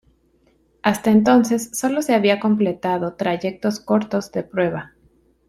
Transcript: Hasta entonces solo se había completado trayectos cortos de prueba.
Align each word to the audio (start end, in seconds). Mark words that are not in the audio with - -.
Hasta 0.81 1.11
entonces 1.11 1.69
solo 1.73 2.01
se 2.01 2.15
había 2.15 2.39
completado 2.39 3.13
trayectos 3.13 3.79
cortos 3.79 4.31
de 4.31 4.41
prueba. 4.41 4.93